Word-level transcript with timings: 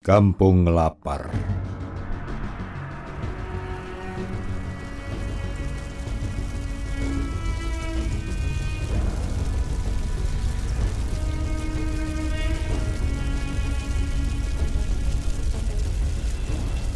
Kampung 0.00 0.64
Lapar 0.64 1.28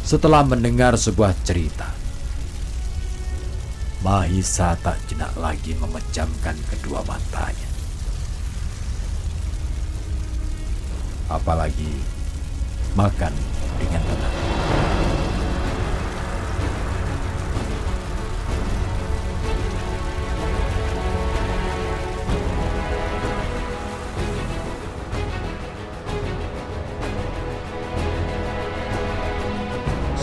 Setelah 0.01 0.41
mendengar 0.41 0.97
sebuah 0.97 1.37
cerita, 1.45 1.85
Mahisa 4.01 4.73
tak 4.81 4.97
jenak 5.05 5.37
lagi 5.37 5.77
memejamkan 5.77 6.57
kedua 6.73 7.05
matanya. 7.05 7.69
Apalagi 11.29 12.14
makan 12.95 13.33
dengan 13.75 14.01
tenang. 14.07 14.35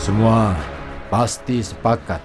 Semua 0.02 0.58
pasti 1.12 1.62
sepakat 1.62 2.18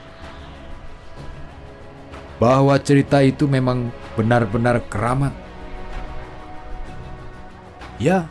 bahwa 2.42 2.74
cerita 2.82 3.22
itu 3.22 3.46
memang 3.46 3.94
benar-benar 4.18 4.82
keramat. 4.90 5.36
Ya, 8.02 8.30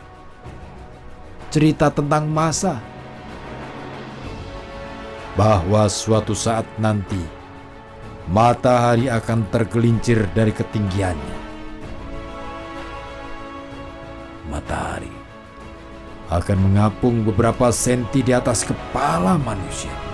cerita 1.47 1.87
tentang 1.91 2.27
masa 2.27 2.79
bahwa 5.37 5.85
suatu 5.85 6.33
saat 6.33 6.65
nanti 6.81 7.21
matahari 8.27 9.07
akan 9.07 9.47
tergelincir 9.53 10.27
dari 10.33 10.51
ketinggiannya. 10.51 11.37
Matahari 14.47 15.13
akan 16.27 16.57
mengapung 16.59 17.23
beberapa 17.23 17.71
senti 17.71 18.19
di 18.23 18.35
atas 18.35 18.67
kepala 18.67 19.39
manusia. 19.39 20.06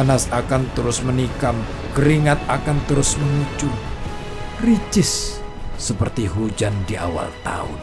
Panas 0.00 0.32
akan 0.32 0.64
terus 0.72 1.04
menikam, 1.04 1.52
keringat 1.92 2.40
akan 2.48 2.80
terus 2.88 3.20
mengucur. 3.20 3.68
Ricis 4.64 5.44
seperti 5.76 6.24
hujan 6.24 6.72
di 6.88 6.96
awal 6.96 7.28
tahun. 7.44 7.76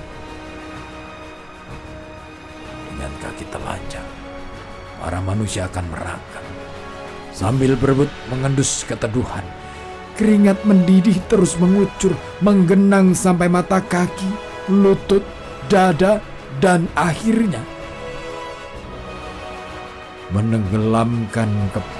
Dengan 2.90 3.14
kaki 3.22 3.45
telanjang, 3.54 4.10
para 4.98 5.22
manusia 5.22 5.70
akan 5.70 5.86
merangkak. 5.94 6.42
Sambil 7.38 7.78
berebut 7.78 8.10
mengendus 8.34 8.82
keteduhan, 8.82 9.45
keringat 10.18 10.58
mendidih 10.66 11.22
terus 11.30 11.54
mengucur, 11.62 12.18
menggenang 12.42 13.14
sampai 13.14 13.45
mata 13.45 13.77
kaki, 13.77 14.33
lutut, 14.73 15.22
dada, 15.70 16.17
dan 16.58 16.89
akhirnya 16.98 17.61
menenggelamkan 20.33 21.48
kepala 21.72 21.96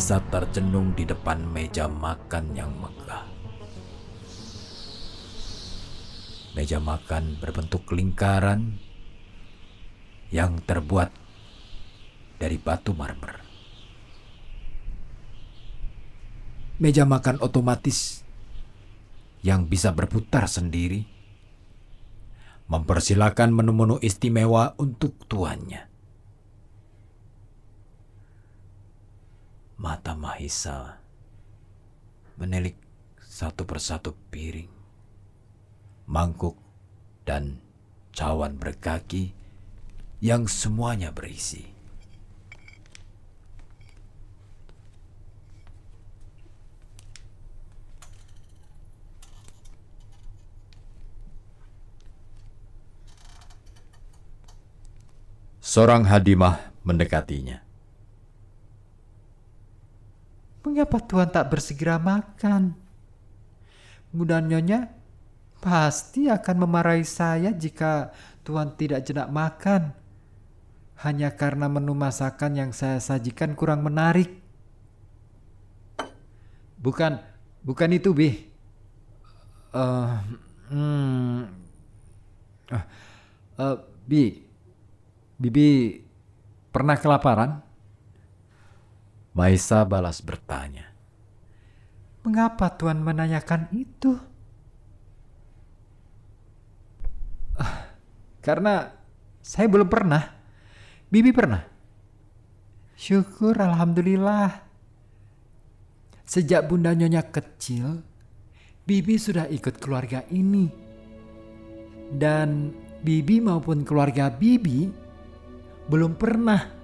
Maisa 0.00 0.16
tercenung 0.32 0.96
di 0.96 1.04
depan 1.04 1.44
meja 1.44 1.84
makan 1.84 2.56
yang 2.56 2.72
megah. 2.72 3.20
Meja 6.56 6.80
makan 6.80 7.36
berbentuk 7.36 7.84
lingkaran 7.92 8.80
yang 10.32 10.56
terbuat 10.64 11.12
dari 12.40 12.56
batu 12.56 12.96
marmer. 12.96 13.44
Meja 16.80 17.04
makan 17.04 17.36
otomatis 17.44 18.24
yang 19.44 19.68
bisa 19.68 19.92
berputar 19.92 20.48
sendiri 20.48 21.04
mempersilahkan 22.72 23.52
menu-menu 23.52 24.00
istimewa 24.00 24.72
untuk 24.80 25.12
tuannya. 25.28 25.89
Mata 29.80 30.12
Mahisa 30.12 31.00
menilik 32.36 32.76
satu 33.16 33.64
persatu 33.64 34.12
piring, 34.28 34.68
mangkuk, 36.04 36.52
dan 37.24 37.64
cawan 38.12 38.60
berkaki 38.60 39.32
yang 40.20 40.44
semuanya 40.44 41.16
berisi. 41.16 41.64
Seorang 55.64 56.04
hadimah 56.04 56.68
mendekatinya. 56.84 57.69
Mengapa 60.60 61.00
Tuhan 61.00 61.32
tak 61.32 61.48
bersegera 61.48 61.96
makan? 61.96 62.76
Mudah 64.12 64.44
nyonya 64.44 64.92
pasti 65.60 66.28
akan 66.28 66.56
memarahi 66.66 67.04
saya 67.06 67.52
jika 67.52 68.12
Tuhan 68.44 68.76
tidak 68.76 69.00
jenak 69.06 69.28
makan. 69.32 69.96
Hanya 71.00 71.32
karena 71.32 71.64
menu 71.64 71.96
masakan 71.96 72.52
yang 72.60 72.70
saya 72.76 73.00
sajikan 73.00 73.56
kurang 73.56 73.80
menarik. 73.80 74.28
Bukan, 76.76 77.16
bukan 77.64 77.90
itu, 77.96 78.12
Bi. 78.12 78.28
Uh, 79.72 80.12
hmm, 80.68 81.40
uh, 82.68 82.84
uh, 83.56 83.76
Bi, 84.04 84.44
Bibi 85.40 85.96
pernah 86.68 87.00
kelaparan? 87.00 87.64
Maisa 89.40 89.88
balas 89.88 90.20
bertanya. 90.20 90.92
Mengapa 92.20 92.76
Tuhan 92.76 93.00
menanyakan 93.00 93.72
itu? 93.72 94.20
Uh, 97.56 97.74
karena 98.44 98.92
saya 99.40 99.64
belum 99.64 99.88
pernah. 99.88 100.20
Bibi 101.08 101.32
pernah. 101.32 101.64
Syukur 103.00 103.56
Alhamdulillah. 103.56 104.60
Sejak 106.28 106.68
bunda 106.68 106.92
nyonya 106.92 107.24
kecil, 107.24 108.04
Bibi 108.84 109.16
sudah 109.16 109.48
ikut 109.48 109.80
keluarga 109.80 110.20
ini. 110.28 110.68
Dan 112.12 112.76
Bibi 113.00 113.40
maupun 113.40 113.88
keluarga 113.88 114.28
Bibi 114.28 114.92
belum 115.88 116.20
pernah 116.20 116.79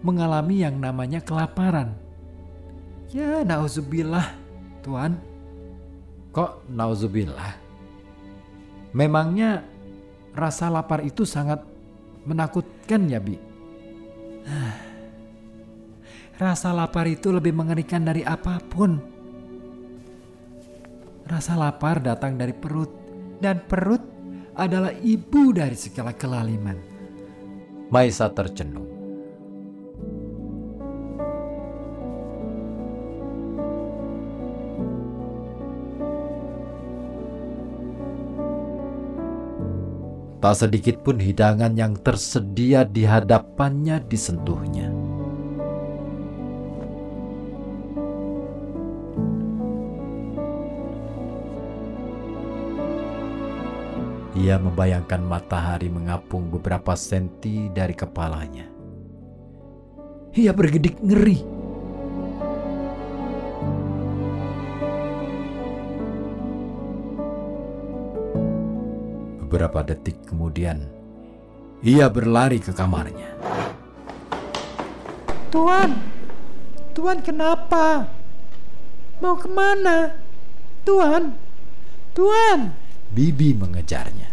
mengalami 0.00 0.64
yang 0.64 0.80
namanya 0.80 1.20
kelaparan. 1.20 1.96
Ya, 3.10 3.42
nauzubillah, 3.42 4.32
Tuhan. 4.86 5.18
Kok 6.30 6.70
nauzubillah? 6.70 7.58
Memangnya 8.94 9.66
rasa 10.34 10.70
lapar 10.70 11.02
itu 11.02 11.26
sangat 11.26 11.62
menakutkan 12.26 13.10
ya, 13.10 13.18
Bi? 13.18 13.38
Rasa 16.40 16.72
lapar 16.72 17.04
itu 17.04 17.28
lebih 17.34 17.52
mengerikan 17.52 18.00
dari 18.00 18.24
apa 18.24 18.56
pun. 18.62 18.96
Rasa 21.28 21.54
lapar 21.54 22.02
datang 22.02 22.34
dari 22.34 22.50
perut, 22.56 22.90
dan 23.38 23.62
perut 23.62 24.02
adalah 24.58 24.90
ibu 24.90 25.54
dari 25.54 25.78
segala 25.78 26.10
kelaliman. 26.10 26.74
Maisa 27.90 28.26
tercenung. 28.30 28.89
Tak 40.40 40.56
sedikit 40.56 41.04
pun 41.04 41.20
hidangan 41.20 41.76
yang 41.76 41.92
tersedia 42.00 42.88
di 42.88 43.04
hadapannya 43.04 44.00
disentuhnya. 44.08 44.88
Ia 54.40 54.56
membayangkan 54.56 55.20
matahari 55.20 55.92
mengapung 55.92 56.48
beberapa 56.48 56.96
senti 56.96 57.68
dari 57.68 57.92
kepalanya. 57.92 58.64
Ia 60.32 60.56
bergedik 60.56 61.04
ngeri. 61.04 61.59
Beberapa 69.50 69.82
detik 69.82 70.30
kemudian, 70.30 70.86
ia 71.82 72.06
berlari 72.06 72.62
ke 72.62 72.70
kamarnya. 72.70 73.34
Tuan, 75.50 75.98
Tuan 76.94 77.18
kenapa? 77.18 78.06
Mau 79.18 79.34
ke 79.34 79.50
mana? 79.50 80.14
Tuan, 80.86 81.34
Tuan. 82.14 82.78
Bibi 83.10 83.58
mengejarnya. 83.58 84.30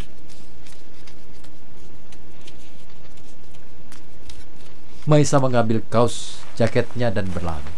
Maisa 5.10 5.42
mengambil 5.42 5.82
kaos 5.90 6.46
jaketnya 6.54 7.10
dan 7.10 7.26
berlari. 7.34 7.77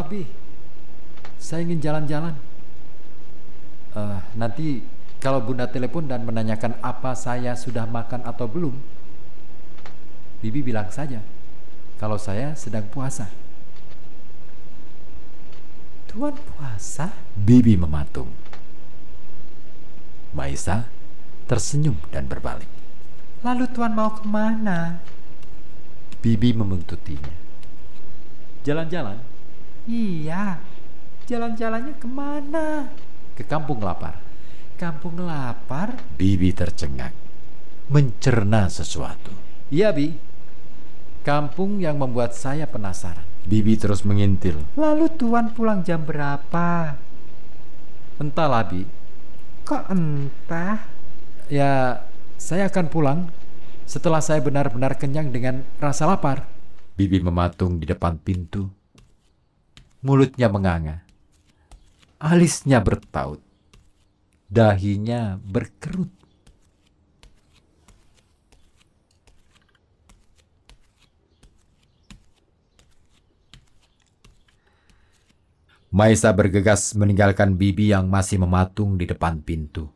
Maaf 0.00 0.08
Bi, 0.08 0.24
saya 1.36 1.60
ingin 1.60 1.76
jalan-jalan. 1.76 2.32
Uh, 3.92 4.16
nanti 4.32 4.80
kalau 5.20 5.44
Bunda 5.44 5.68
telepon 5.68 6.08
dan 6.08 6.24
menanyakan 6.24 6.72
apa 6.80 7.12
saya 7.12 7.52
sudah 7.52 7.84
makan 7.84 8.24
atau 8.24 8.48
belum, 8.48 8.72
Bibi 10.40 10.72
bilang 10.72 10.88
saja 10.88 11.20
kalau 12.00 12.16
saya 12.16 12.56
sedang 12.56 12.88
puasa. 12.88 13.28
Tuan 16.08 16.32
puasa? 16.32 17.12
Bibi 17.36 17.76
mematung. 17.76 18.32
Maisa 20.32 20.88
tersenyum 21.44 22.00
dan 22.08 22.24
berbalik. 22.24 22.72
Lalu 23.44 23.68
Tuan 23.68 23.92
mau 23.92 24.16
ke 24.16 24.24
mana? 24.24 25.04
Bibi 26.24 26.56
memuntutinya. 26.56 27.36
Jalan-jalan. 28.64 29.29
Iya, 29.88 30.60
jalan-jalannya 31.24 31.94
ke 31.96 32.08
mana? 32.08 32.92
Ke 33.32 33.46
kampung 33.46 33.80
lapar. 33.80 34.20
Kampung 34.76 35.20
lapar? 35.24 35.96
Bibi 36.16 36.52
tercengang, 36.52 37.12
mencerna 37.88 38.68
sesuatu. 38.68 39.32
Iya, 39.68 39.92
Bi. 39.92 40.12
Kampung 41.20 41.84
yang 41.84 42.00
membuat 42.00 42.32
saya 42.32 42.64
penasaran. 42.64 43.24
Bibi 43.44 43.76
terus 43.76 44.04
mengintil. 44.08 44.64
Lalu 44.76 45.08
Tuan 45.16 45.52
pulang 45.52 45.84
jam 45.84 46.04
berapa? 46.04 46.96
Entahlah, 48.16 48.64
Bi. 48.68 48.84
Kok 49.68 49.84
entah? 49.92 50.80
Ya, 51.52 52.04
saya 52.40 52.72
akan 52.72 52.86
pulang 52.88 53.18
setelah 53.84 54.24
saya 54.24 54.40
benar-benar 54.40 54.96
kenyang 54.96 55.28
dengan 55.28 55.66
rasa 55.76 56.08
lapar. 56.08 56.48
Bibi 56.96 57.20
mematung 57.20 57.76
di 57.76 57.84
depan 57.84 58.16
pintu. 58.16 58.79
Mulutnya 60.00 60.48
menganga. 60.48 61.04
Alisnya 62.16 62.80
bertaut. 62.80 63.44
Dahinya 64.48 65.36
berkerut. 65.44 66.08
Maisa 75.92 76.32
bergegas 76.32 76.96
meninggalkan 76.96 77.60
Bibi 77.60 77.92
yang 77.92 78.08
masih 78.08 78.40
mematung 78.40 78.96
di 78.96 79.04
depan 79.04 79.44
pintu. 79.44 79.92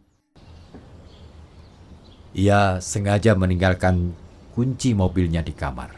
Ia 2.36 2.82
sengaja 2.84 3.32
meninggalkan 3.32 4.12
kunci 4.52 4.92
mobilnya 4.92 5.40
di 5.40 5.54
kamar. 5.56 5.96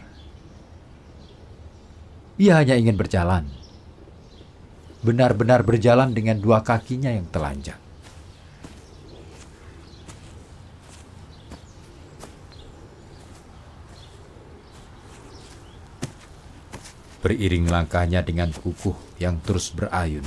Ia 2.39 2.63
hanya 2.63 2.77
ingin 2.79 2.95
berjalan. 2.95 3.66
Benar-benar 5.07 5.63
berjalan 5.63 6.11
dengan 6.11 6.43
dua 6.43 6.67
kakinya 6.67 7.15
yang 7.15 7.31
telanjang. 7.31 7.79
Beriring 17.23 17.71
langkahnya 17.71 18.27
dengan 18.27 18.51
kukuh 18.51 18.99
yang 19.23 19.39
terus 19.47 19.71
berayun. 19.71 20.27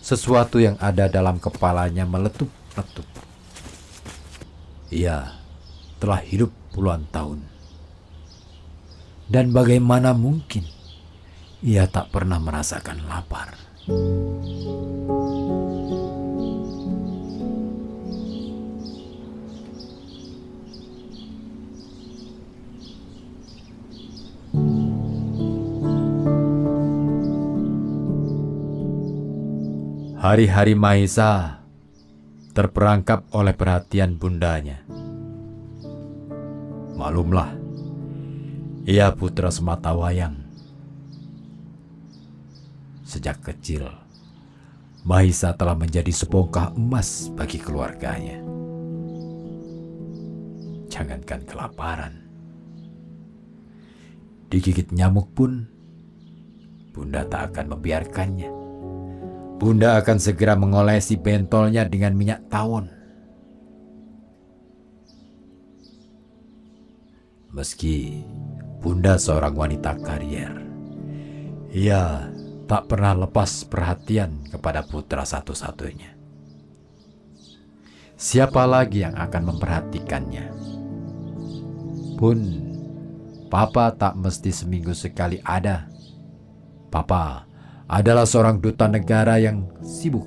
Sesuatu 0.00 0.56
yang 0.56 0.80
ada 0.80 1.04
dalam 1.12 1.36
kepalanya 1.36 2.08
meletup-letup. 2.08 3.04
Ia 4.88 5.36
telah 6.00 6.20
hidup 6.24 6.48
puluhan 6.72 7.04
tahun. 7.12 7.44
Dan 9.28 9.52
bagaimana 9.52 10.16
mungkin 10.16 10.73
ia 11.64 11.88
tak 11.88 12.12
pernah 12.12 12.36
merasakan 12.36 13.08
lapar? 13.08 13.56
Hari-hari 30.20 30.76
Maisa 30.76 31.64
terperangkap 32.52 33.24
oleh 33.32 33.56
perhatian 33.56 34.20
bundanya. 34.20 34.84
Malumlah, 36.96 37.56
ia 38.84 39.08
putra 39.16 39.48
semata 39.48 39.92
wayang. 39.96 40.43
Sejak 43.14 43.46
kecil, 43.46 43.86
Maisa 45.06 45.54
telah 45.54 45.78
menjadi 45.78 46.10
sebongkah 46.10 46.74
emas 46.74 47.30
bagi 47.30 47.62
keluarganya. 47.62 48.42
Jangankan 50.90 51.46
kelaparan, 51.46 52.26
digigit 54.50 54.90
nyamuk 54.90 55.30
pun, 55.30 55.70
bunda 56.90 57.22
tak 57.30 57.54
akan 57.54 57.78
membiarkannya. 57.78 58.50
Bunda 59.62 60.02
akan 60.02 60.18
segera 60.18 60.58
mengolesi 60.58 61.14
bentolnya 61.14 61.86
dengan 61.86 62.18
minyak 62.18 62.50
tawon. 62.50 62.90
Meski 67.54 68.26
Bunda 68.82 69.14
seorang 69.14 69.54
wanita 69.54 70.02
karier, 70.02 70.50
ia 71.70 72.33
tak 72.64 72.88
pernah 72.88 73.12
lepas 73.12 73.68
perhatian 73.68 74.48
kepada 74.48 74.84
putra 74.84 75.24
satu-satunya. 75.28 76.16
Siapa 78.14 78.64
lagi 78.64 79.04
yang 79.04 79.18
akan 79.18 79.42
memperhatikannya? 79.52 80.46
Pun, 82.16 82.38
Papa 83.52 83.92
tak 83.94 84.16
mesti 84.16 84.50
seminggu 84.50 84.96
sekali 84.96 85.38
ada. 85.44 85.86
Papa 86.88 87.44
adalah 87.86 88.24
seorang 88.24 88.58
duta 88.58 88.88
negara 88.88 89.36
yang 89.36 89.68
sibuk, 89.84 90.24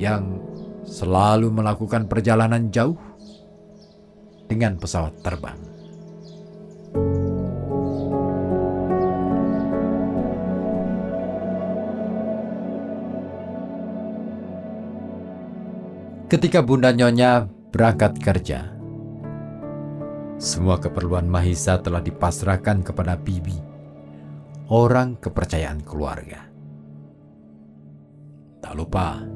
yang 0.00 0.40
selalu 0.88 1.52
melakukan 1.52 2.08
perjalanan 2.08 2.72
jauh 2.72 2.96
dengan 4.48 4.80
pesawat 4.80 5.14
terbang. 5.22 5.79
Ketika 16.30 16.62
Bunda 16.62 16.94
Nyonya 16.94 17.50
berangkat 17.74 18.22
kerja, 18.22 18.70
Semua 20.38 20.78
keperluan 20.78 21.26
Mahisa 21.26 21.82
telah 21.82 21.98
dipasrahkan 21.98 22.86
kepada 22.86 23.18
Bibi, 23.18 23.58
orang 24.70 25.18
kepercayaan 25.18 25.82
keluarga. 25.82 26.46
Tak 28.62 28.72
lupa, 28.78 29.26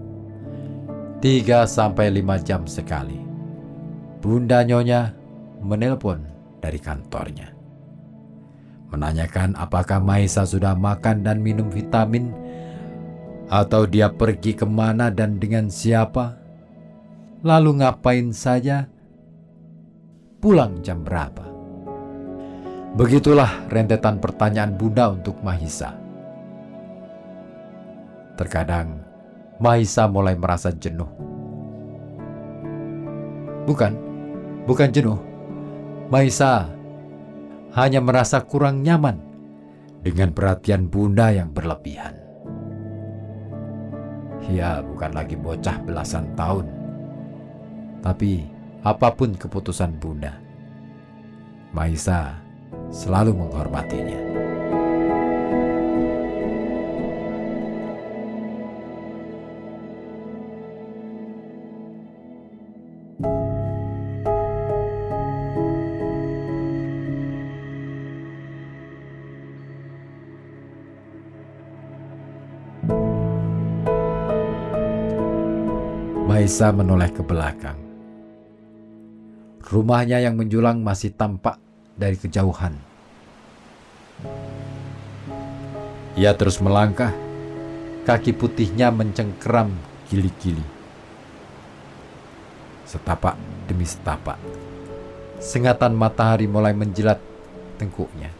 3 1.18 1.66
sampai 1.66 2.14
5 2.14 2.46
jam 2.46 2.62
sekali, 2.70 3.18
Bunda 4.22 4.62
Nyonya 4.62 5.18
menelpon 5.66 6.22
dari 6.62 6.78
kantornya. 6.78 7.50
Menanyakan 8.94 9.58
apakah 9.58 9.98
Mahisa 9.98 10.46
sudah 10.46 10.78
makan 10.78 11.26
dan 11.26 11.42
minum 11.42 11.66
vitamin, 11.74 12.30
atau 13.50 13.82
dia 13.82 14.14
pergi 14.14 14.54
ke 14.54 14.62
mana 14.62 15.10
dan 15.10 15.42
dengan 15.42 15.66
siapa, 15.66 16.43
lalu 17.44 17.84
ngapain 17.84 18.32
saja, 18.32 18.88
pulang 20.40 20.80
jam 20.80 21.04
berapa. 21.04 21.44
Begitulah 22.96 23.68
rentetan 23.68 24.16
pertanyaan 24.16 24.72
Bunda 24.72 25.12
untuk 25.12 25.36
Mahisa. 25.44 25.92
Terkadang 28.40 29.04
Mahisa 29.60 30.08
mulai 30.08 30.34
merasa 30.40 30.72
jenuh. 30.72 31.10
Bukan, 33.68 33.92
bukan 34.64 34.88
jenuh. 34.88 35.20
Mahisa 36.08 36.72
hanya 37.76 38.00
merasa 38.00 38.40
kurang 38.40 38.80
nyaman 38.80 39.20
dengan 40.00 40.32
perhatian 40.32 40.88
Bunda 40.88 41.28
yang 41.28 41.52
berlebihan. 41.52 42.16
Ia 44.48 44.84
bukan 44.84 45.12
lagi 45.16 45.34
bocah 45.40 45.80
belasan 45.88 46.36
tahun, 46.36 46.83
tapi 48.04 48.44
apa 48.84 49.16
pun 49.16 49.32
keputusan 49.32 49.96
Bunda. 49.96 50.36
Maisa 51.72 52.36
selalu 52.92 53.32
menghormatinya. 53.32 54.20
Maisa 76.28 76.68
menoleh 76.68 77.08
ke 77.08 77.24
belakang. 77.24 77.83
Rumahnya 79.64 80.20
yang 80.20 80.36
menjulang 80.36 80.84
masih 80.84 81.16
tampak 81.16 81.56
dari 81.96 82.20
kejauhan. 82.20 82.76
Ia 86.14 86.30
terus 86.36 86.60
melangkah, 86.62 87.10
kaki 88.06 88.36
putihnya 88.36 88.92
mencengkeram 88.92 89.72
gili-gili. 90.06 90.62
Setapak 92.84 93.34
demi 93.66 93.88
setapak, 93.88 94.38
sengatan 95.40 95.96
matahari 95.96 96.46
mulai 96.46 96.76
menjilat 96.76 97.18
tengkuknya. 97.80 98.30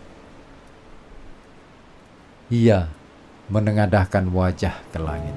Ia 2.52 2.86
menengadahkan 3.50 4.28
wajah 4.30 4.76
ke 4.92 4.98
langit. 5.00 5.34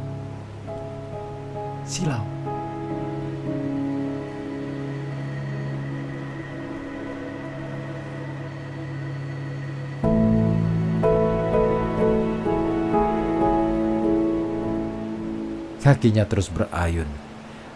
Silau. 1.88 2.37
Kakinya 15.88 16.28
terus 16.28 16.52
berayun 16.52 17.08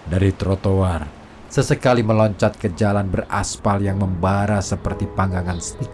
dari 0.03 0.35
trotoar, 0.35 1.07
sesekali 1.47 2.03
meloncat 2.03 2.59
ke 2.59 2.75
jalan 2.75 3.07
beraspal 3.07 3.79
yang 3.79 4.03
membara 4.03 4.59
seperti 4.59 5.07
panggangan 5.07 5.63
stik. 5.63 5.87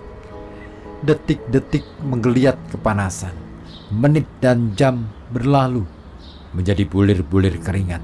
Detik-detik 1.06 1.86
menggeliat 2.02 2.58
kepanasan, 2.74 3.38
menit 3.94 4.26
dan 4.42 4.74
jam 4.74 5.06
berlalu 5.30 5.86
menjadi 6.58 6.90
bulir-bulir 6.90 7.62
keringat, 7.62 8.02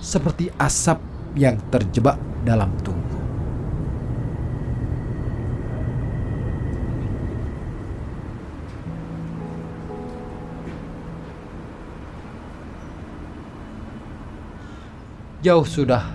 seperti 0.00 0.48
asap 0.56 0.96
yang 1.36 1.60
terjebak 1.68 2.16
dalam 2.48 2.72
tungku. 2.80 3.11
Jauh 15.42 15.66
sudah. 15.66 16.06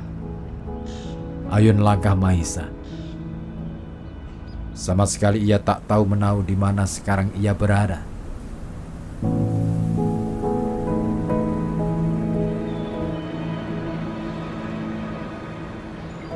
Ayun 1.51 1.83
langkah 1.83 2.15
Maisa. 2.15 2.71
Sama 4.71 5.03
sekali 5.03 5.43
ia 5.43 5.59
tak 5.59 5.83
tahu 5.83 6.15
menahu 6.15 6.39
di 6.47 6.55
mana 6.55 6.87
sekarang 6.87 7.35
ia 7.35 7.51
berada. 7.51 8.07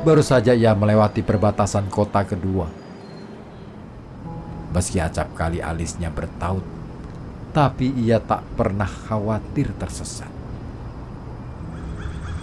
Baru 0.04 0.20
saja 0.20 0.52
ia 0.52 0.76
melewati 0.76 1.24
perbatasan 1.24 1.88
kota 1.88 2.28
kedua. 2.28 2.68
Meski 4.76 5.00
acap 5.00 5.32
kali 5.32 5.64
alisnya 5.64 6.12
bertaut, 6.12 6.68
tapi 7.56 7.88
ia 8.04 8.20
tak 8.20 8.44
pernah 8.60 8.92
khawatir 8.92 9.72
tersesat 9.80 10.41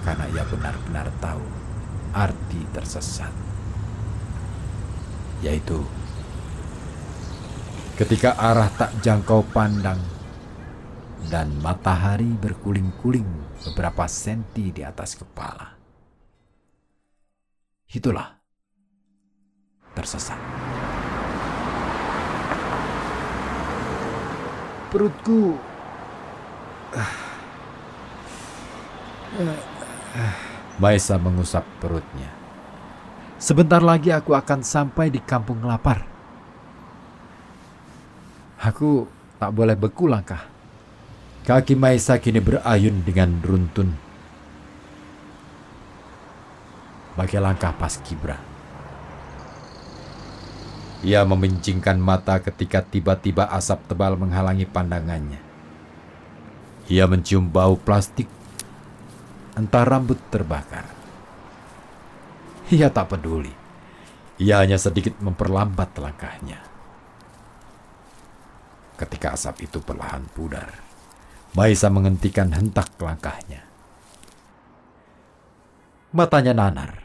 karena 0.08 0.24
ia 0.32 0.40
benar-benar 0.48 1.12
tahu 1.20 1.44
arti 2.16 2.64
tersesat, 2.72 3.28
yaitu 5.44 5.84
ketika 8.00 8.32
arah 8.40 8.72
tak 8.72 8.88
jangkau 9.04 9.44
pandang 9.52 10.00
dan 11.28 11.52
matahari 11.60 12.32
berkuling-kuling 12.40 13.28
beberapa 13.68 14.08
senti 14.08 14.72
di 14.72 14.80
atas 14.80 15.12
kepala. 15.12 15.76
Itulah 17.92 18.32
tersesat. 19.92 20.40
Perutku 24.88 25.52
uh, 29.36 29.77
Maisa 30.78 31.18
mengusap 31.18 31.66
perutnya. 31.82 32.30
Sebentar 33.38 33.78
lagi 33.78 34.10
aku 34.10 34.34
akan 34.34 34.66
sampai 34.66 35.14
di 35.14 35.22
kampung 35.22 35.62
lapar. 35.62 36.02
Aku 38.58 39.06
tak 39.38 39.54
boleh 39.54 39.78
beku 39.78 40.10
langkah. 40.10 40.42
Kaki 41.46 41.78
Maisa 41.78 42.18
kini 42.18 42.42
berayun 42.42 43.06
dengan 43.06 43.38
runtun. 43.40 43.94
Bagai 47.14 47.38
langkah 47.38 47.74
pas 47.74 47.94
kibra. 48.02 48.38
Ia 51.06 51.22
memincingkan 51.22 51.98
mata 51.98 52.42
ketika 52.42 52.82
tiba-tiba 52.82 53.46
asap 53.54 53.86
tebal 53.86 54.18
menghalangi 54.18 54.66
pandangannya. 54.66 55.38
Ia 56.90 57.06
mencium 57.06 57.46
bau 57.46 57.78
plastik 57.78 58.26
entah 59.58 59.82
rambut 59.82 60.22
terbakar. 60.30 60.86
Ia 62.70 62.94
tak 62.94 63.10
peduli. 63.10 63.50
Ia 64.38 64.62
hanya 64.62 64.78
sedikit 64.78 65.18
memperlambat 65.18 65.98
langkahnya. 65.98 66.62
Ketika 68.94 69.34
asap 69.34 69.66
itu 69.66 69.82
perlahan 69.82 70.30
pudar, 70.30 70.70
Maisa 71.58 71.90
menghentikan 71.90 72.54
hentak 72.54 72.94
langkahnya. 73.02 73.66
Matanya 76.14 76.54
nanar, 76.54 77.02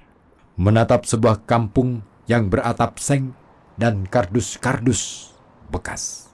menatap 0.53 1.09
sebuah 1.09 1.49
kampung 1.49 2.05
yang 2.29 2.53
beratap 2.53 3.01
seng 3.01 3.33
dan 3.81 4.05
kardus-kardus 4.05 5.33
bekas. 5.73 6.29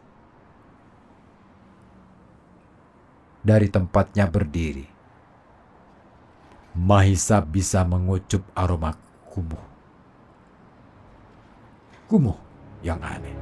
Dari 3.39 3.71
tempatnya 3.71 4.27
berdiri, 4.27 4.99
Mahisa 6.79 7.43
bisa 7.43 7.83
mengucup 7.83 8.39
aroma 8.55 8.95
kumuh. 9.27 9.59
Kumuh 12.07 12.39
yang 12.79 13.03
aneh. 13.03 13.36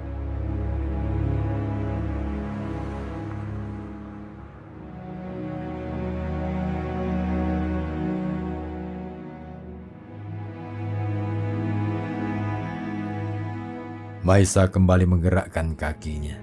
Maisa 14.26 14.66
kembali 14.66 15.06
menggerakkan 15.06 15.78
kakinya. 15.78 16.42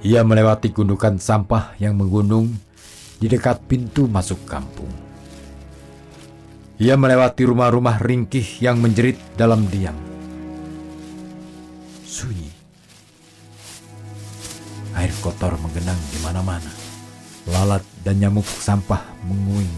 Ia 0.00 0.24
melewati 0.24 0.72
gundukan 0.72 1.20
sampah 1.20 1.76
yang 1.76 2.00
menggunung 2.00 2.71
di 3.22 3.30
dekat 3.30 3.62
pintu 3.70 4.10
masuk 4.10 4.42
kampung. 4.50 4.90
Ia 6.82 6.98
melewati 6.98 7.46
rumah-rumah 7.46 8.02
ringkih 8.02 8.58
yang 8.58 8.82
menjerit 8.82 9.14
dalam 9.38 9.62
diam. 9.70 9.94
Sunyi. 12.02 12.50
Air 14.98 15.14
kotor 15.22 15.54
menggenang 15.62 16.02
di 16.10 16.18
mana-mana. 16.18 16.66
Lalat 17.46 17.86
dan 18.02 18.18
nyamuk 18.18 18.42
sampah 18.42 19.06
menguing. 19.30 19.70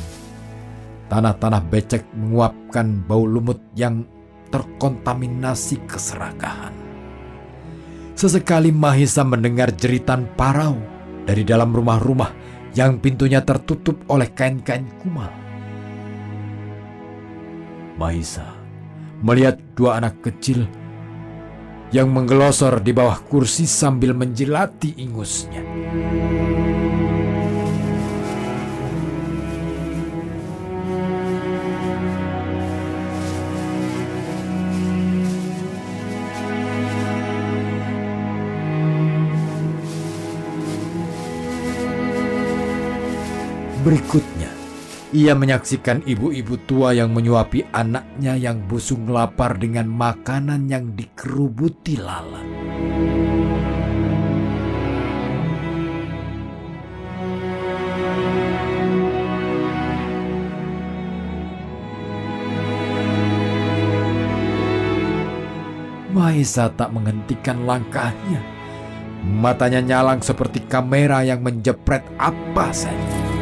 Tanah-tanah 1.12 1.60
becek 1.68 2.08
menguapkan 2.16 3.04
bau 3.04 3.28
lumut 3.28 3.60
yang 3.76 4.08
terkontaminasi 4.48 5.84
keserakahan. 5.84 6.72
Sesekali 8.16 8.72
Mahisa 8.72 9.20
mendengar 9.20 9.68
jeritan 9.76 10.24
parau 10.32 10.80
dari 11.28 11.44
dalam 11.44 11.76
rumah-rumah 11.76 12.43
yang 12.74 12.98
pintunya 12.98 13.40
tertutup 13.42 14.02
oleh 14.10 14.30
kain-kain 14.34 14.86
kumal. 15.02 15.30
Mahisa 17.94 18.50
melihat 19.22 19.56
dua 19.78 20.02
anak 20.02 20.18
kecil 20.20 20.66
yang 21.94 22.10
menggelosor 22.10 22.82
di 22.82 22.90
bawah 22.90 23.22
kursi 23.22 23.70
sambil 23.70 24.12
menjilati 24.18 24.98
ingusnya. 24.98 25.62
Berikutnya, 43.84 44.48
ia 45.12 45.36
menyaksikan 45.36 46.08
ibu-ibu 46.08 46.56
tua 46.64 46.96
yang 46.96 47.12
menyuapi 47.12 47.68
anaknya 47.68 48.32
yang 48.32 48.64
busung 48.64 49.12
lapar 49.12 49.60
dengan 49.60 49.92
makanan 49.92 50.72
yang 50.72 50.96
dikerubuti 50.96 52.00
lalat. 52.00 52.48
Maisa 66.08 66.72
tak 66.72 66.88
menghentikan 66.88 67.68
langkahnya. 67.68 68.40
Matanya 69.28 69.84
nyalang 69.84 70.24
seperti 70.24 70.64
kamera 70.64 71.20
yang 71.20 71.44
menjepret 71.44 72.00
apa 72.16 72.72
saja. 72.72 73.33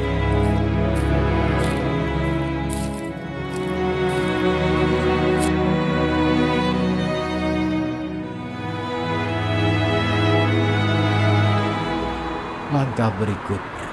Langkah 13.02 13.18
berikutnya. 13.18 13.90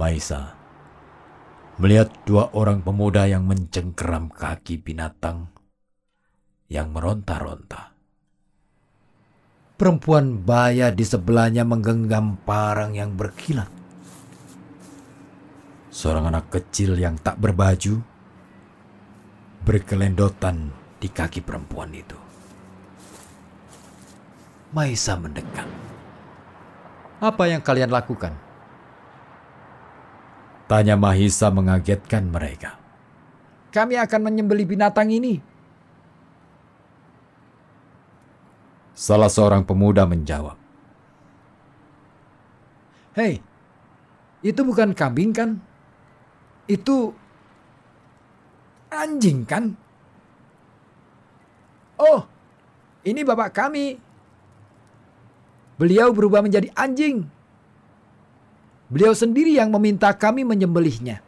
Maisa 0.00 0.56
melihat 1.76 2.08
dua 2.24 2.48
orang 2.56 2.80
pemuda 2.80 3.28
yang 3.28 3.44
mencengkeram 3.44 4.32
kaki 4.32 4.80
binatang 4.80 5.52
yang 6.72 6.88
meronta-ronta. 6.88 7.92
Perempuan 9.76 10.40
baya 10.40 10.88
di 10.88 11.04
sebelahnya 11.04 11.68
menggenggam 11.68 12.40
parang 12.48 12.96
yang 12.96 13.12
berkilat. 13.12 13.68
Seorang 15.92 16.32
anak 16.32 16.48
kecil 16.48 16.96
yang 16.96 17.20
tak 17.20 17.36
berbaju 17.36 18.00
berkelendotan 19.68 20.72
di 20.96 21.12
kaki 21.12 21.44
perempuan 21.44 21.92
itu. 21.92 22.21
Maisa 24.72 25.20
mendekat. 25.20 25.68
Apa 27.20 27.44
yang 27.44 27.60
kalian 27.60 27.92
lakukan? 27.92 28.32
Tanya 30.64 30.96
Mahisa 30.96 31.52
mengagetkan 31.52 32.32
mereka. 32.32 32.80
Kami 33.68 34.00
akan 34.00 34.20
menyembeli 34.24 34.64
binatang 34.64 35.12
ini. 35.12 35.36
Salah 38.96 39.28
seorang 39.28 39.60
pemuda 39.68 40.08
menjawab. 40.08 40.56
Hei, 43.12 43.44
itu 44.40 44.60
bukan 44.64 44.96
kambing 44.96 45.36
kan? 45.36 45.60
Itu 46.64 47.12
anjing 48.88 49.44
kan? 49.44 49.76
Oh, 52.00 52.24
ini 53.04 53.20
bapak 53.20 53.52
kami, 53.52 54.00
Beliau 55.80 56.12
berubah 56.12 56.44
menjadi 56.44 56.68
anjing. 56.76 57.24
Beliau 58.92 59.16
sendiri 59.16 59.56
yang 59.56 59.72
meminta 59.72 60.12
kami 60.12 60.44
menyembelihnya. 60.44 61.24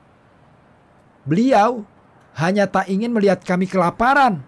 Beliau 1.25 1.89
hanya 2.37 2.69
tak 2.69 2.93
ingin 2.93 3.09
melihat 3.09 3.41
kami 3.41 3.65
kelaparan. 3.65 4.45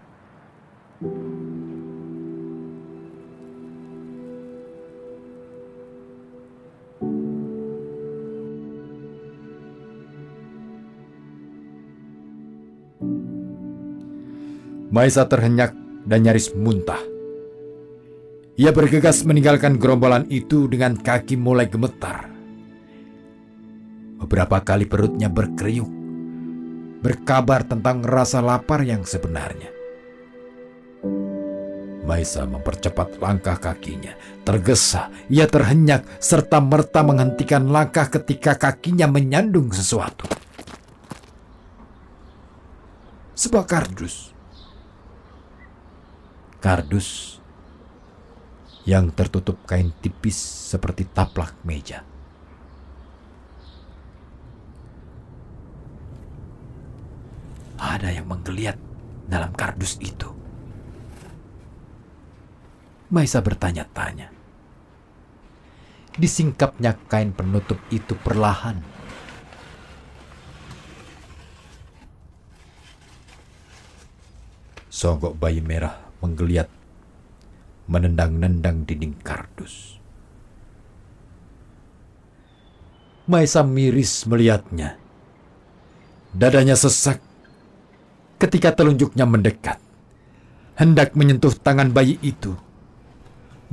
Maisa 14.87 15.25
terhenyak 15.25 15.73
dan 16.05 16.21
nyaris 16.25 16.53
muntah. 16.53 17.16
Ia 18.57 18.73
bergegas 18.73 19.21
meninggalkan 19.21 19.77
gerombolan 19.77 20.25
itu 20.33 20.65
dengan 20.65 20.97
kaki 20.97 21.37
mulai 21.37 21.69
gemetar. 21.69 22.25
Beberapa 24.17 24.65
kali 24.65 24.89
perutnya 24.89 25.29
berkeriuk, 25.29 25.85
berkabar 27.05 27.69
tentang 27.69 28.01
rasa 28.01 28.41
lapar 28.41 28.81
yang 28.81 29.05
sebenarnya. 29.05 29.69
Maisa 32.01 32.49
mempercepat 32.49 33.21
langkah 33.21 33.61
kakinya. 33.61 34.17
Tergesa, 34.41 35.13
ia 35.29 35.45
terhenyak 35.45 36.17
serta 36.17 36.57
merta 36.57 37.05
menghentikan 37.05 37.69
langkah 37.69 38.09
ketika 38.09 38.57
kakinya 38.57 39.05
menyandung 39.05 39.69
sesuatu. 39.69 40.25
Sebuah 43.37 43.69
kardus. 43.69 44.33
Kardus 46.57 47.36
yang 48.87 49.11
tertutup 49.11 49.59
kain 49.67 49.91
tipis 49.99 50.39
seperti 50.71 51.03
taplak 51.11 51.51
meja. 51.67 52.07
Ada 57.75 58.15
yang 58.15 58.31
menggeliat 58.31 58.79
dalam 59.27 59.51
kardus 59.51 59.99
itu. 59.99 60.31
Maisa 63.11 63.43
bertanya-tanya. 63.43 64.31
Disingkapnya 66.15 66.95
kain 67.11 67.35
penutup 67.35 67.77
itu 67.91 68.15
perlahan. 68.15 68.79
Sogok 74.87 75.35
bayi 75.37 75.59
merah 75.61 76.07
menggeliat 76.23 76.76
menendang-nendang 77.87 78.83
dinding 78.83 79.15
kardus. 79.23 79.97
Maisa 83.27 83.63
miris 83.63 84.23
melihatnya. 84.23 84.95
Dadanya 86.31 86.75
sesak 86.79 87.19
ketika 88.39 88.71
telunjuknya 88.71 89.27
mendekat. 89.27 89.79
Hendak 90.77 91.17
menyentuh 91.17 91.51
tangan 91.57 91.89
bayi 91.89 92.21
itu. 92.21 92.53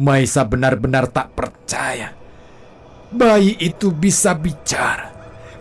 Maisa 0.00 0.42
benar-benar 0.42 1.06
tak 1.12 1.36
percaya. 1.36 2.16
Bayi 3.14 3.54
itu 3.62 3.94
bisa 3.94 4.34
bicara. 4.34 5.12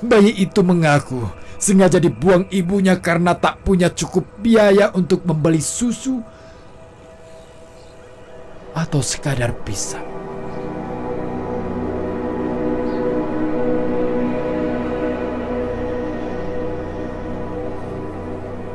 Bayi 0.02 0.34
itu 0.42 0.66
mengaku 0.66 1.44
sengaja 1.64 1.96
dibuang 1.96 2.44
ibunya 2.52 3.00
karena 3.00 3.32
tak 3.40 3.64
punya 3.64 3.88
cukup 3.88 4.28
biaya 4.44 4.92
untuk 4.92 5.24
membeli 5.24 5.64
susu 5.64 6.20
atau 8.74 9.02
sekadar 9.06 9.54
pisah. 9.62 10.02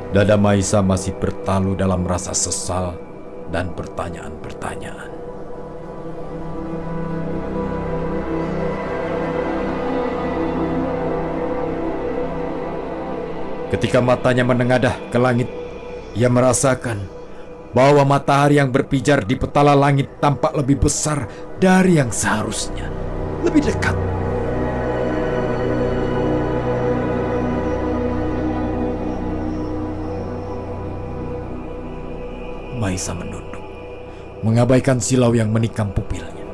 Dada 0.08 0.40
Maisa 0.40 0.80
masih 0.80 1.12
bertalu 1.20 1.76
dalam 1.76 2.00
rasa 2.08 2.32
sesal 2.32 2.96
dan 3.52 3.76
pertanyaan-pertanyaan. 3.76 5.12
Ketika 13.68 14.00
matanya 14.00 14.48
menengadah 14.48 14.96
ke 15.12 15.20
langit, 15.20 15.52
ia 16.16 16.32
merasakan 16.32 17.17
bahwa 17.76 18.00
matahari 18.04 18.56
yang 18.56 18.72
berpijar 18.72 19.24
di 19.28 19.36
petala 19.36 19.76
langit 19.76 20.08
tampak 20.20 20.56
lebih 20.56 20.88
besar 20.88 21.28
dari 21.60 22.00
yang 22.00 22.08
seharusnya, 22.08 22.88
lebih 23.44 23.68
dekat. 23.68 23.96
Maisa 32.78 33.12
menunduk, 33.12 33.66
mengabaikan 34.46 35.02
silau 35.02 35.34
yang 35.34 35.50
menikam 35.50 35.90
pupilnya. 35.92 36.46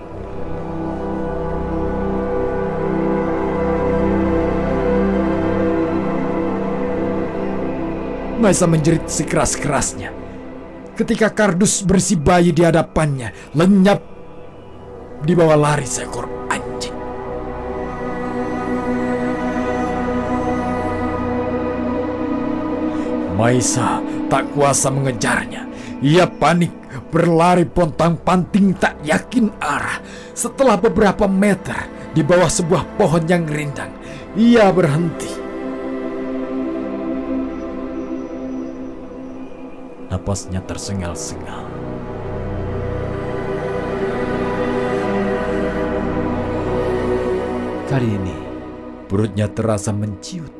Maisa 8.40 8.68
menjerit 8.68 9.08
sekeras-kerasnya. 9.08 10.23
Ketika 10.94 11.26
kardus 11.34 11.82
berisi 11.82 12.14
bayi 12.14 12.54
di 12.54 12.62
hadapannya, 12.62 13.50
lenyap 13.58 13.98
di 15.26 15.34
bawah 15.34 15.58
lari 15.58 15.82
seekor 15.82 16.22
anjing. 16.46 16.94
Maisa 23.34 23.98
tak 24.30 24.54
kuasa 24.54 24.94
mengejarnya. 24.94 25.66
Ia 25.98 26.30
panik, 26.30 26.70
berlari 27.10 27.66
pontang-panting 27.66 28.78
tak 28.78 29.02
yakin 29.02 29.50
arah. 29.58 29.98
Setelah 30.30 30.78
beberapa 30.78 31.26
meter 31.26 31.90
di 32.14 32.22
bawah 32.22 32.46
sebuah 32.46 32.94
pohon 32.94 33.26
yang 33.26 33.42
rindang, 33.50 33.90
ia 34.38 34.70
berhenti. 34.70 35.43
Napasnya 40.14 40.62
tersengal-sengal. 40.62 41.66
Kali 47.90 48.08
ini 48.14 48.36
perutnya 49.10 49.50
terasa 49.50 49.90
menciut. 49.90 50.54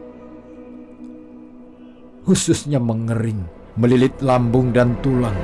Khususnya 2.26 2.82
mengering, 2.82 3.46
melilit 3.78 4.18
lambung 4.18 4.74
dan 4.74 4.98
tulang. 5.06 5.38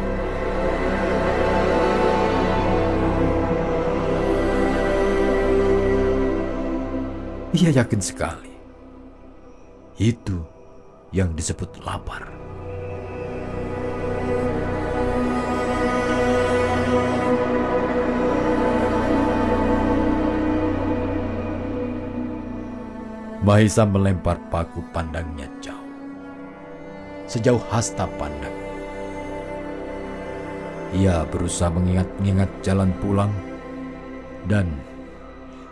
Ia 7.55 7.71
yakin 7.79 8.03
sekali. 8.03 8.55
Itu 10.03 10.43
yang 11.15 11.39
disebut 11.39 11.79
lapar. 11.87 12.50
Mahisa 23.41 23.89
melempar 23.89 24.37
paku 24.53 24.85
pandangnya 24.93 25.49
jauh. 25.65 25.89
Sejauh 27.25 27.63
hasta 27.73 28.05
pandang. 28.21 28.53
Ia 30.93 31.25
berusaha 31.25 31.73
mengingat-ingat 31.73 32.51
jalan 32.61 32.93
pulang 33.01 33.33
dan 34.45 34.69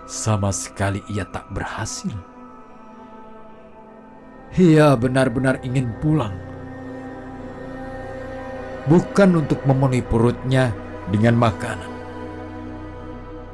sama 0.08 0.48
sekali 0.48 1.04
ia 1.12 1.28
tak 1.28 1.44
berhasil. 1.52 2.16
Ia 4.56 4.96
benar-benar 4.96 5.60
ingin 5.60 5.92
pulang. 6.00 6.32
Bukan 8.88 9.44
untuk 9.44 9.60
memenuhi 9.68 10.00
perutnya 10.00 10.72
dengan 11.12 11.36
makanan. 11.36 11.92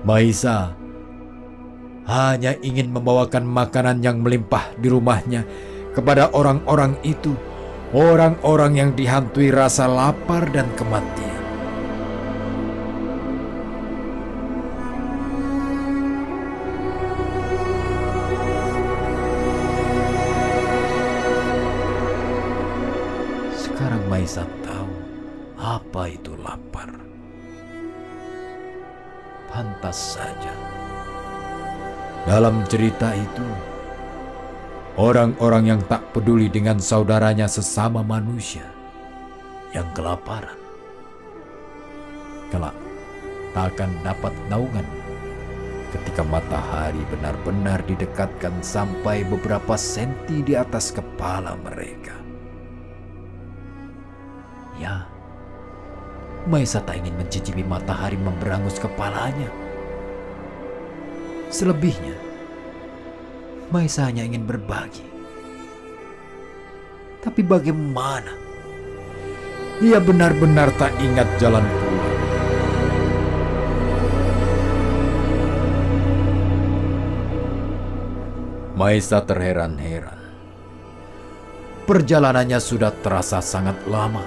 Maisa 0.06 0.83
hanya 2.04 2.52
ingin 2.60 2.92
membawakan 2.92 3.48
makanan 3.48 4.04
yang 4.04 4.20
melimpah 4.20 4.76
di 4.76 4.92
rumahnya 4.92 5.48
kepada 5.96 6.28
orang-orang 6.36 7.00
itu, 7.00 7.32
orang-orang 7.96 8.72
yang 8.76 8.90
dihantui 8.92 9.48
rasa 9.48 9.88
lapar 9.88 10.44
dan 10.52 10.68
kematian. 10.76 11.32
Sekarang 23.56 24.04
Maisa 24.12 24.44
tahu 24.60 24.92
apa 25.56 26.02
itu 26.12 26.36
lapar. 26.36 26.92
Pantas 29.48 30.18
saja 30.18 30.63
dalam 32.24 32.64
cerita 32.64 33.12
itu, 33.12 33.44
orang-orang 34.96 35.76
yang 35.76 35.80
tak 35.84 36.00
peduli 36.16 36.48
dengan 36.48 36.80
saudaranya 36.80 37.44
sesama 37.44 38.00
manusia 38.00 38.64
yang 39.76 39.84
kelaparan, 39.92 40.56
kelak 42.48 42.72
tak 43.52 43.76
akan 43.76 43.90
dapat 44.00 44.32
naungan 44.48 44.86
ketika 45.92 46.24
matahari 46.26 46.98
benar-benar 47.12 47.84
didekatkan 47.86 48.56
sampai 48.64 49.22
beberapa 49.28 49.76
senti 49.76 50.40
di 50.40 50.56
atas 50.56 50.90
kepala 50.90 51.54
mereka. 51.60 52.16
Ya, 54.80 55.06
Maisa 56.50 56.80
tak 56.82 56.98
ingin 56.98 57.14
mencicipi 57.20 57.62
matahari 57.62 58.18
memberangus 58.18 58.76
kepalanya 58.76 59.63
Selebihnya, 61.54 62.18
Maisa 63.70 64.10
hanya 64.10 64.26
ingin 64.26 64.42
berbagi. 64.42 65.06
Tapi 67.22 67.46
bagaimana? 67.46 68.34
Ia 69.78 70.02
benar-benar 70.02 70.74
tak 70.74 70.90
ingat 70.98 71.30
jalan 71.38 71.62
pulang. 71.62 72.18
Maisa 78.74 79.22
terheran-heran. 79.22 80.18
Perjalanannya 81.86 82.58
sudah 82.58 82.90
terasa 82.98 83.38
sangat 83.38 83.78
lama. 83.86 84.26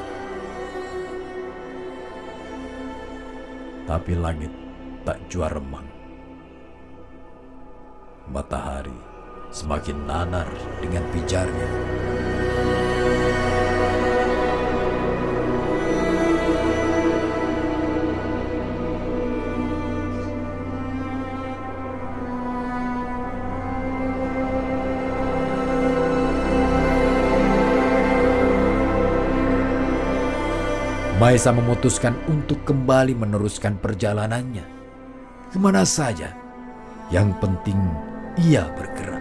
Tapi 3.83 4.15
langit 4.15 4.55
tak 5.03 5.19
jua 5.27 5.51
remang 5.51 5.96
matahari 8.31 8.95
semakin 9.51 10.05
nanar 10.05 10.47
dengan 10.83 11.03
pijarnya. 11.15 11.69
Maisa 31.17 31.49
memutuskan 31.49 32.13
untuk 32.29 32.61
kembali 32.61 33.17
meneruskan 33.17 33.81
perjalanannya. 33.81 34.63
Ke 35.49 35.57
mana 35.57 35.81
saja, 35.81 36.29
yang 37.09 37.33
penting 37.41 37.75
ia 38.37 38.69
bergerak. 38.77 39.17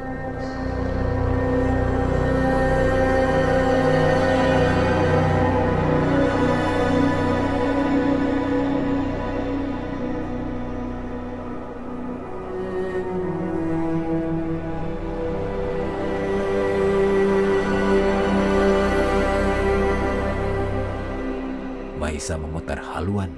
Maisa 21.97 22.37
memutar 22.37 22.85
haluan 22.93 23.33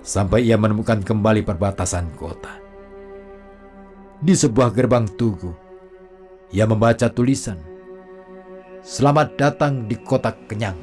sampai 0.00 0.48
ia 0.48 0.56
menemukan 0.56 1.04
kembali 1.04 1.44
perbatasan 1.44 2.08
kota. 2.16 2.59
Di 4.20 4.36
sebuah 4.36 4.68
gerbang 4.76 5.08
tugu, 5.16 5.56
ia 6.52 6.68
membaca 6.68 7.08
tulisan. 7.08 7.56
Selamat 8.84 9.32
datang 9.32 9.88
di 9.88 9.96
kota 9.96 10.36
kenyang. 10.44 10.76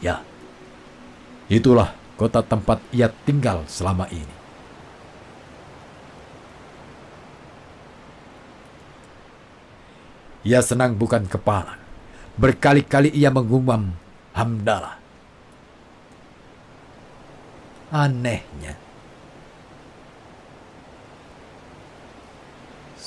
Ya, 0.00 0.24
itulah 1.52 1.92
kota 2.16 2.40
tempat 2.40 2.80
ia 2.88 3.12
tinggal 3.12 3.68
selama 3.68 4.08
ini. 4.08 4.32
Ia 10.48 10.64
senang 10.64 10.96
bukan 10.96 11.28
kepala. 11.28 11.76
Berkali-kali 12.40 13.12
ia 13.12 13.28
mengumam 13.28 13.92
hamdalah. 14.32 14.96
Anehnya, 17.92 18.80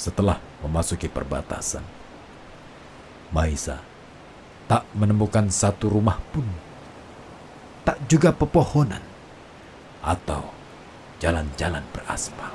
setelah 0.06 0.38
memasuki 0.62 1.10
perbatasan, 1.10 1.82
Maisa 3.34 3.82
tak 4.70 4.86
menemukan 4.94 5.50
satu 5.50 5.90
rumah 5.90 6.22
pun, 6.30 6.46
tak 7.82 7.98
juga 8.06 8.30
pepohonan 8.30 9.02
atau 10.06 10.54
jalan-jalan 11.18 11.82
beraspal. 11.90 12.54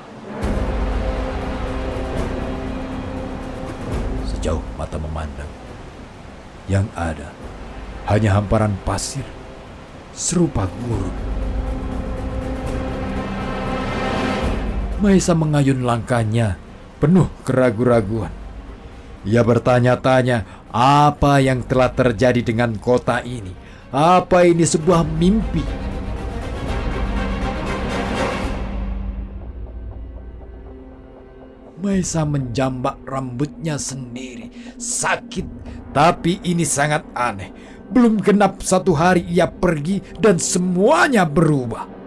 Sejauh 4.30 4.62
mata 4.78 4.94
memandang, 5.02 5.50
yang 6.70 6.86
ada 6.94 7.34
hanya 8.06 8.38
hamparan 8.38 8.78
pasir 8.86 9.26
serupa 10.14 10.70
gurun. 10.86 11.18
Maisa 15.02 15.34
mengayun 15.34 15.82
langkahnya 15.82 16.69
penuh 17.00 17.32
keraguan-raguan. 17.48 18.30
Ia 19.24 19.40
bertanya-tanya 19.40 20.68
apa 20.72 21.40
yang 21.40 21.64
telah 21.64 21.88
terjadi 21.92 22.44
dengan 22.44 22.76
kota 22.76 23.24
ini. 23.24 23.56
Apa 23.90 24.46
ini 24.46 24.62
sebuah 24.62 25.02
mimpi? 25.02 25.64
Maisa 31.80 32.28
menjambak 32.28 33.00
rambutnya 33.08 33.80
sendiri. 33.80 34.52
Sakit, 34.76 35.48
tapi 35.96 36.38
ini 36.44 36.68
sangat 36.68 37.02
aneh. 37.16 37.50
Belum 37.88 38.20
genap 38.20 38.60
satu 38.60 38.92
hari 38.92 39.24
ia 39.26 39.48
pergi 39.48 40.04
dan 40.20 40.36
semuanya 40.36 41.24
berubah. 41.24 41.99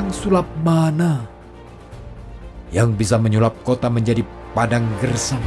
Tukang 0.00 0.16
sulap 0.16 0.48
mana 0.64 1.28
yang 2.72 2.96
bisa 2.96 3.20
menyulap 3.20 3.52
kota 3.60 3.92
menjadi 3.92 4.24
padang 4.56 4.88
gersang? 4.96 5.44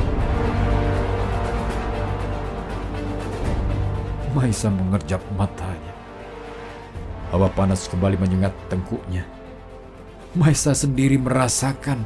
Maisa 4.38 4.70
mengerjap 4.70 5.26
matanya. 5.34 5.98
Hawa 7.34 7.50
panas 7.50 7.90
kembali 7.90 8.14
menyengat 8.22 8.54
tengkuknya. 8.70 9.26
Maisa 10.38 10.78
sendiri 10.78 11.18
merasakan 11.18 12.06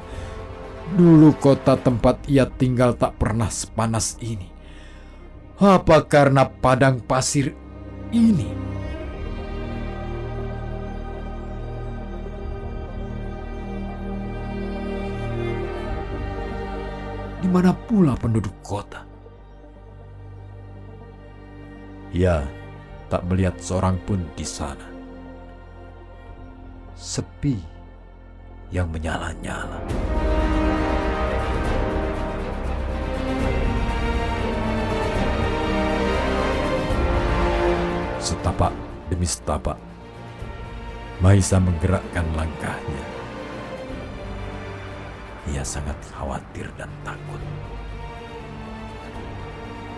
dulu 0.96 1.36
kota 1.36 1.76
tempat 1.76 2.32
ia 2.32 2.48
tinggal 2.48 2.96
tak 2.96 3.20
pernah 3.20 3.52
sepanas 3.52 4.16
ini. 4.24 4.48
Apa 5.60 6.00
karena 6.08 6.48
padang 6.48 7.04
pasir 7.04 7.52
ini? 8.16 8.77
Di 17.48 17.56
mana 17.56 17.72
pula 17.72 18.12
penduduk 18.12 18.52
kota? 18.60 19.08
Ia 22.12 22.44
tak 23.08 23.24
melihat 23.24 23.56
seorang 23.64 23.96
pun 24.04 24.20
di 24.36 24.44
sana. 24.44 24.84
Sepi 26.92 27.56
yang 28.68 28.92
menyala-nyala. 28.92 29.80
Setapak 38.20 38.76
demi 39.08 39.24
setapak, 39.24 39.80
Maisa 41.24 41.64
menggerakkan 41.64 42.28
langkahnya. 42.36 43.17
Ia 45.48 45.64
sangat 45.64 45.96
khawatir 46.12 46.68
dan 46.76 46.92
takut. 47.08 47.40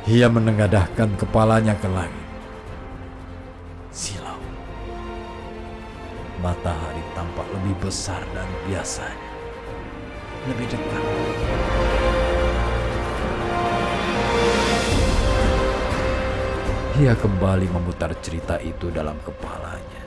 Ia 0.05 0.29
menengadahkan 0.29 1.17
kepalanya 1.17 1.73
ke 1.77 1.89
langit. 1.89 2.29
Silau. 3.89 4.37
Matahari 6.39 7.03
tampak 7.17 7.45
lebih 7.51 7.75
besar 7.81 8.21
dari 8.33 8.55
biasanya. 8.69 9.31
Lebih 10.49 10.67
dekat. 10.69 11.03
Ia 16.99 17.15
kembali 17.15 17.67
memutar 17.71 18.11
cerita 18.19 18.59
itu 18.59 18.91
dalam 18.91 19.15
kepalanya. 19.23 20.03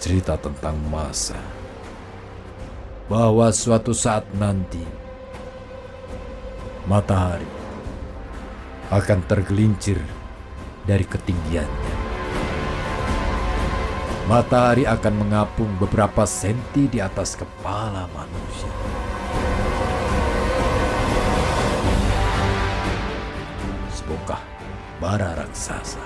Cerita 0.00 0.40
tentang 0.40 0.78
masa. 0.88 1.61
Bahwa 3.12 3.52
suatu 3.52 3.92
saat 3.92 4.24
nanti 4.40 4.80
matahari 6.88 7.44
akan 8.88 9.20
tergelincir 9.28 10.00
dari 10.88 11.04
ketinggiannya. 11.04 11.94
Matahari 14.32 14.88
akan 14.88 15.28
mengapung 15.28 15.68
beberapa 15.76 16.24
senti 16.24 16.88
di 16.88 17.04
atas 17.04 17.36
kepala 17.36 18.08
manusia. 18.16 18.72
Sebongkah 23.92 24.40
bara 25.04 25.36
raksasa 25.36 26.00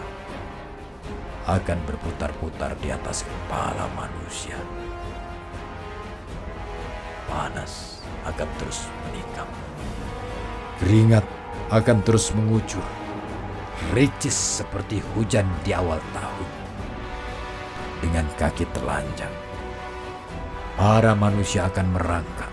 akan 1.46 1.78
berputar-putar 1.86 2.74
di 2.82 2.90
atas 2.90 3.22
kepala 3.22 3.86
manusia. 3.94 4.58
Panas 7.26 8.02
akan 8.26 8.48
terus 8.58 8.86
menikam. 9.06 9.48
Keringat 10.78 11.26
akan 11.74 11.98
terus 12.06 12.30
mengucur. 12.34 12.82
Ricis 13.92 14.62
seperti 14.62 15.02
hujan 15.14 15.46
di 15.66 15.74
awal 15.74 15.98
tahun. 16.14 16.50
Dengan 18.02 18.26
kaki 18.38 18.64
telanjang. 18.72 19.32
Para 20.76 21.16
manusia 21.16 21.66
akan 21.66 21.96
merangkak. 21.96 22.52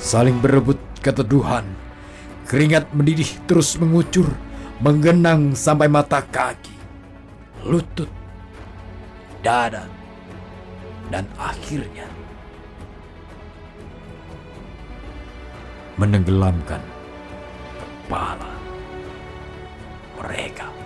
Saling 0.00 0.40
berebut 0.42 0.80
keteduhan. 1.04 1.66
Keringat 2.48 2.90
mendidih 2.90 3.28
terus 3.46 3.78
mengucur. 3.78 4.26
Menggenang 4.82 5.54
sampai 5.54 5.86
mata 5.86 6.24
kaki. 6.24 6.74
Lutut. 7.68 8.10
Dada. 9.44 9.86
Dan 11.12 11.28
akhirnya 11.36 12.21
menenggelamkan 15.96 16.80
kepala 18.08 18.52
mereka. 20.20 20.81